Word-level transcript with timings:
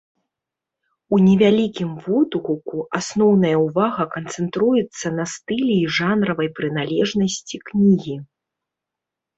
У 1.15 1.19
невялікім 1.25 1.89
водгуку 2.05 2.77
асноўная 3.01 3.53
ўвага 3.67 4.03
канцэнтруецца 4.17 5.07
на 5.19 5.23
стылі 5.37 5.75
і 5.83 5.97
жанравай 6.03 6.47
прыналежнасці 6.59 7.57
кнігі. 7.71 8.15